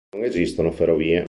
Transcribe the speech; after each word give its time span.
Non 0.09 0.23
esistono 0.23 0.71
ferrovie. 0.71 1.19